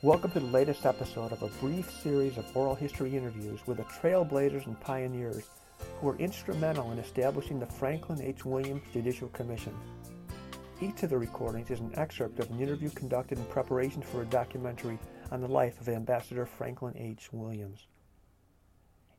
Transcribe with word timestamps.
Welcome 0.00 0.30
to 0.30 0.38
the 0.38 0.46
latest 0.46 0.86
episode 0.86 1.32
of 1.32 1.42
a 1.42 1.48
brief 1.58 1.90
series 1.90 2.38
of 2.38 2.56
oral 2.56 2.76
history 2.76 3.16
interviews 3.16 3.58
with 3.66 3.78
the 3.78 3.82
trailblazers 3.82 4.64
and 4.66 4.78
pioneers 4.78 5.48
who 5.96 6.06
were 6.06 6.16
instrumental 6.18 6.92
in 6.92 7.00
establishing 7.00 7.58
the 7.58 7.66
Franklin 7.66 8.22
H. 8.22 8.44
Williams 8.44 8.84
Judicial 8.92 9.26
Commission. 9.30 9.74
Each 10.80 11.02
of 11.02 11.10
the 11.10 11.18
recordings 11.18 11.72
is 11.72 11.80
an 11.80 11.90
excerpt 11.96 12.38
of 12.38 12.48
an 12.48 12.60
interview 12.60 12.90
conducted 12.90 13.38
in 13.38 13.44
preparation 13.46 14.00
for 14.00 14.22
a 14.22 14.26
documentary 14.26 15.00
on 15.32 15.40
the 15.40 15.48
life 15.48 15.80
of 15.80 15.88
Ambassador 15.88 16.46
Franklin 16.46 16.96
H. 16.96 17.32
Williams. 17.32 17.88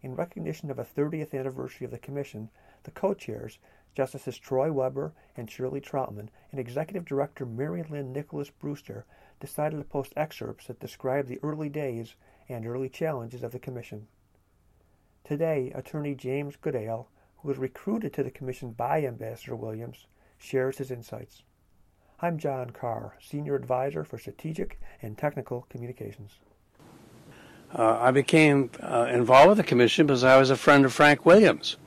In 0.02 0.16
recognition 0.16 0.72
of 0.72 0.80
a 0.80 0.86
30th 0.86 1.34
anniversary 1.34 1.84
of 1.84 1.92
the 1.92 1.98
Commission, 1.98 2.50
the 2.84 2.92
co-chairs, 2.92 3.60
Justices 3.96 4.38
Troy 4.38 4.72
Webber 4.72 5.14
and 5.36 5.50
Shirley 5.50 5.82
Troutman, 5.82 6.30
and 6.52 6.60
Executive 6.60 7.06
Director 7.06 7.46
Mary 7.46 7.84
Lynn 7.90 8.14
Nicholas 8.14 8.50
Brewster 8.50 9.06
decided 9.40 9.78
to 9.78 9.84
post 9.84 10.14
excerpts 10.16 10.68
that 10.68 10.80
describe 10.80 11.28
the 11.28 11.40
early 11.44 11.70
days 11.70 12.16
and 12.48 12.66
early 12.66 12.90
challenges 12.90 13.44
of 13.44 13.52
the 13.52 13.60
Commission. 13.60 14.08
Today, 15.24 15.72
attorney 15.76 16.16
James 16.16 16.56
Goodale, 16.56 17.10
who 17.38 17.48
was 17.48 17.58
recruited 17.58 18.14
to 18.14 18.24
the 18.24 18.32
Commission 18.32 18.72
by 18.72 19.06
Ambassador 19.06 19.56
Williams, 19.56 20.08
shares 20.38 20.78
his 20.78 20.92
insights. 20.92 21.44
I'm 22.22 22.38
John 22.38 22.72
Carr, 22.72 23.16
Senior 23.22 23.56
Advisor 23.56 24.04
for 24.04 24.18
Strategic 24.18 24.80
and 25.02 25.18
Technical 25.18 25.66
Communications. 25.70 26.32
Uh, 27.74 27.98
I 28.00 28.12
became 28.12 28.72
uh, 28.82 29.08
involved 29.12 29.50
with 29.50 29.58
the 29.58 29.64
Commission 29.64 30.08
because 30.08 30.24
I 30.24 30.38
was 30.38 30.50
a 30.50 30.56
friend 30.56 30.86
of 30.86 30.94
Frank 30.94 31.26
Williams. 31.26 31.78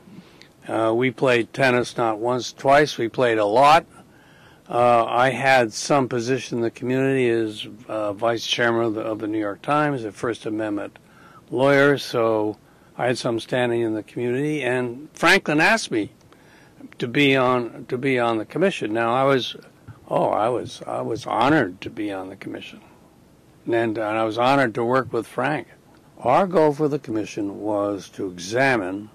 Uh, 0.68 0.92
we 0.94 1.10
played 1.10 1.52
tennis 1.52 1.96
not 1.96 2.18
once, 2.18 2.52
twice. 2.52 2.96
We 2.96 3.08
played 3.08 3.38
a 3.38 3.44
lot. 3.44 3.84
Uh, 4.68 5.04
I 5.04 5.30
had 5.30 5.72
some 5.72 6.08
position 6.08 6.58
in 6.58 6.62
the 6.62 6.70
community 6.70 7.28
as 7.28 7.66
uh, 7.88 8.12
vice 8.12 8.46
chairman 8.46 8.84
of 8.84 8.94
the, 8.94 9.00
of 9.00 9.18
the, 9.18 9.26
New 9.26 9.40
York 9.40 9.60
Times, 9.60 10.04
a 10.04 10.12
First 10.12 10.46
Amendment 10.46 10.98
lawyer, 11.50 11.98
so 11.98 12.56
I 12.96 13.06
had 13.06 13.18
some 13.18 13.40
standing 13.40 13.80
in 13.80 13.94
the 13.94 14.04
community. 14.04 14.62
And 14.62 15.08
Franklin 15.12 15.60
asked 15.60 15.90
me 15.90 16.12
to 16.98 17.08
be 17.08 17.36
on 17.36 17.86
to 17.86 17.98
be 17.98 18.18
on 18.18 18.38
the 18.38 18.44
commission. 18.44 18.92
Now 18.92 19.12
I 19.14 19.24
was, 19.24 19.56
oh, 20.08 20.28
I 20.28 20.48
was 20.48 20.80
I 20.86 21.02
was 21.02 21.26
honored 21.26 21.80
to 21.80 21.90
be 21.90 22.12
on 22.12 22.28
the 22.28 22.36
commission, 22.36 22.80
and, 23.66 23.98
and 23.98 24.00
I 24.00 24.24
was 24.24 24.38
honored 24.38 24.74
to 24.76 24.84
work 24.84 25.12
with 25.12 25.26
Frank. 25.26 25.66
Our 26.18 26.46
goal 26.46 26.72
for 26.72 26.86
the 26.86 27.00
commission 27.00 27.60
was 27.60 28.08
to 28.10 28.28
examine 28.28 29.10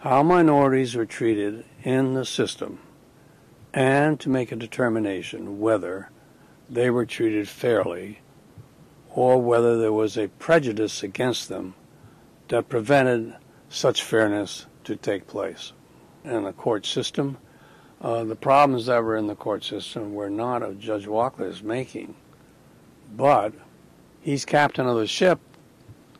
how 0.00 0.22
minorities 0.22 0.94
are 0.94 1.06
treated 1.06 1.64
in 1.82 2.14
the 2.14 2.24
system 2.24 2.78
and 3.74 4.20
to 4.20 4.28
make 4.28 4.52
a 4.52 4.56
determination 4.56 5.58
whether 5.58 6.08
they 6.70 6.88
were 6.88 7.04
treated 7.04 7.48
fairly 7.48 8.20
or 9.10 9.42
whether 9.42 9.76
there 9.78 9.92
was 9.92 10.16
a 10.16 10.28
prejudice 10.28 11.02
against 11.02 11.48
them 11.48 11.74
that 12.46 12.68
prevented 12.68 13.34
such 13.68 14.02
fairness 14.02 14.66
to 14.84 14.94
take 14.94 15.26
place. 15.26 15.72
In 16.24 16.44
the 16.44 16.52
court 16.52 16.86
system, 16.86 17.38
uh, 18.00 18.22
the 18.22 18.36
problems 18.36 18.86
that 18.86 19.02
were 19.02 19.16
in 19.16 19.26
the 19.26 19.34
court 19.34 19.64
system 19.64 20.14
were 20.14 20.30
not 20.30 20.62
of 20.62 20.78
Judge 20.78 21.06
Wachtler's 21.06 21.62
making, 21.62 22.14
but 23.14 23.52
he's 24.20 24.44
captain 24.44 24.86
of 24.86 24.96
the 24.96 25.06
ship 25.06 25.40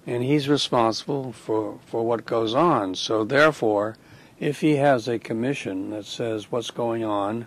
and 0.09 0.25
he's 0.25 0.48
responsible 0.48 1.33
for, 1.34 1.78
for 1.84 2.03
what 2.03 2.25
goes 2.25 2.55
on. 2.55 2.95
So 2.95 3.25
therefore, 3.25 3.95
if 4.41 4.62
he 4.62 4.77
has 4.77 5.06
a 5.06 5.19
commission 5.19 5.91
that 5.91 6.06
says 6.06 6.51
what's 6.51 6.70
going 6.70 7.05
on 7.05 7.47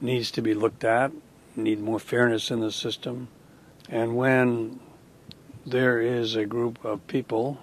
needs 0.00 0.30
to 0.30 0.40
be 0.40 0.54
looked 0.54 0.84
at, 0.84 1.12
need 1.54 1.80
more 1.80 1.98
fairness 1.98 2.50
in 2.50 2.60
the 2.60 2.72
system, 2.72 3.28
and 3.90 4.16
when 4.16 4.80
there 5.66 6.00
is 6.00 6.34
a 6.34 6.46
group 6.46 6.82
of 6.82 7.06
people 7.08 7.58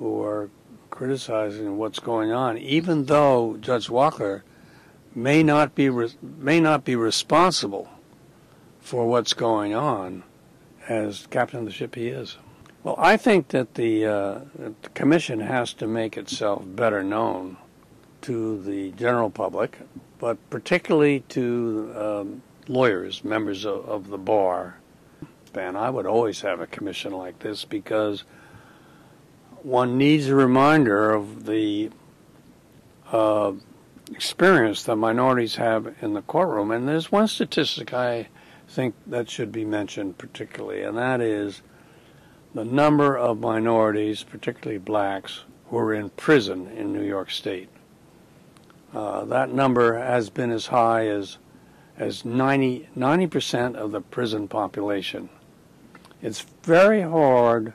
who 0.00 0.24
are 0.24 0.50
criticizing 0.90 1.78
what's 1.78 2.00
going 2.00 2.32
on, 2.32 2.58
even 2.58 3.04
though 3.04 3.58
Judge 3.60 3.86
Wachtler 3.86 4.42
may 5.14 5.44
not 5.44 5.76
be 5.76 5.88
re- 5.88 6.10
may 6.20 6.58
not 6.58 6.84
be 6.84 6.96
responsible 6.96 7.88
for 8.80 9.06
what's 9.06 9.34
going 9.34 9.72
on, 9.72 10.24
as 10.88 11.28
captain 11.30 11.60
of 11.60 11.66
the 11.66 11.70
ship 11.70 11.94
he 11.94 12.08
is. 12.08 12.38
Well, 12.84 12.94
I 12.96 13.16
think 13.16 13.48
that 13.48 13.74
the, 13.74 14.06
uh, 14.06 14.40
the 14.56 14.72
commission 14.94 15.40
has 15.40 15.72
to 15.74 15.86
make 15.86 16.16
itself 16.16 16.62
better 16.64 17.02
known 17.02 17.56
to 18.22 18.62
the 18.62 18.92
general 18.92 19.30
public, 19.30 19.78
but 20.18 20.38
particularly 20.48 21.20
to 21.30 21.92
um, 21.96 22.42
lawyers, 22.68 23.24
members 23.24 23.64
of, 23.64 23.84
of, 23.88 24.08
the 24.08 24.18
bar. 24.18 24.78
And 25.54 25.76
I 25.76 25.90
would 25.90 26.06
always 26.06 26.42
have 26.42 26.60
a 26.60 26.66
commission 26.68 27.12
like 27.12 27.40
this 27.40 27.64
because 27.64 28.22
one 29.62 29.98
needs 29.98 30.28
a 30.28 30.34
reminder 30.34 31.12
of 31.12 31.46
the 31.46 31.90
uh, 33.10 33.52
experience 34.12 34.84
that 34.84 34.96
minorities 34.96 35.56
have 35.56 35.94
in 36.00 36.14
the 36.14 36.22
courtroom. 36.22 36.70
And 36.70 36.86
there's 36.86 37.10
one 37.10 37.26
statistic 37.26 37.92
I 37.92 38.28
think 38.68 38.94
that 39.06 39.28
should 39.28 39.50
be 39.50 39.64
mentioned 39.64 40.18
particularly, 40.18 40.82
and 40.82 40.96
that 40.96 41.20
is 41.20 41.62
the 42.54 42.64
number 42.64 43.16
of 43.16 43.38
minorities, 43.38 44.22
particularly 44.22 44.78
blacks, 44.78 45.44
who 45.68 45.78
are 45.78 45.94
in 45.94 46.10
prison 46.10 46.66
in 46.68 46.92
New 46.92 47.02
York 47.02 47.30
State. 47.30 47.68
Uh, 48.94 49.24
that 49.26 49.52
number 49.52 49.98
has 49.98 50.30
been 50.30 50.50
as 50.50 50.66
high 50.66 51.06
as 51.06 51.38
as 51.98 52.24
90 52.24 53.26
percent 53.26 53.76
of 53.76 53.90
the 53.90 54.00
prison 54.00 54.48
population. 54.48 55.28
It's 56.22 56.40
very 56.62 57.02
hard 57.02 57.72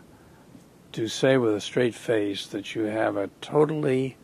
to 0.94 1.07
say 1.07 1.38
with 1.38 1.56
a 1.56 1.62
straight 1.62 1.95
face 1.95 2.45
that 2.47 2.75
you 2.75 2.83
have 2.83 3.17
a 3.17 3.29
totally 3.41 4.16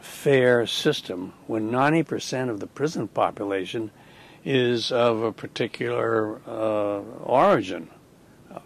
fair 0.00 0.66
system 0.66 1.32
when 1.46 1.70
90% 1.70 2.48
of 2.48 2.60
the 2.60 2.66
prison 2.66 3.08
population 3.08 3.90
is 4.44 4.90
of 4.90 5.22
a 5.22 5.32
particular 5.32 6.40
uh, 6.46 7.00
origin. 7.22 7.88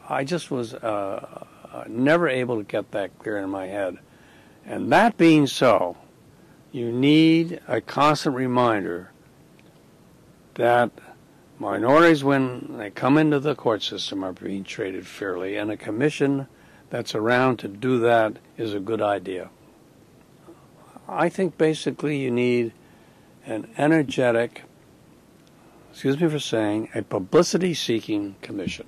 I 0.09 0.25
just 0.25 0.51
was 0.51 0.75
uh, 0.75 1.47
uh, 1.73 1.85
never 1.89 2.29
able 2.29 2.59
to 2.59 2.65
get 2.65 2.91
that 2.93 3.19
clear 3.19 3.39
in 3.39 3.51
my 3.51 3.67
head. 3.67 3.99
And 4.65 4.91
that 4.93 5.17
being 5.17 5.47
so, 5.47 5.97
you 6.73 6.91
need 6.91 7.61
a 7.69 7.81
constant 7.81 8.35
reminder 8.35 9.11
that 10.55 10.91
minorities, 11.59 12.25
when 12.25 12.79
they 12.79 12.91
come 12.91 13.19
into 13.19 13.41
the 13.41 13.55
court 13.55 13.83
system, 13.83 14.25
are 14.25 14.33
being 14.33 14.65
treated 14.65 15.07
fairly, 15.07 15.57
and 15.57 15.71
a 15.71 15.77
commission 15.77 16.47
that's 16.91 17.15
around 17.15 17.59
to 17.59 17.69
do 17.69 17.99
that 18.01 18.37
is 18.57 18.73
a 18.73 18.81
good 18.81 19.03
idea. 19.03 19.51
I 21.09 21.29
think 21.29 21.59
basically 21.59 22.19
you 22.19 22.31
need 22.31 22.73
an 23.47 23.69
energetic, 23.77 24.63
excuse 25.91 26.19
me 26.19 26.29
for 26.29 26.39
saying, 26.39 26.89
a 26.95 27.03
publicity 27.03 27.75
seeking 27.75 28.37
commission. 28.41 28.87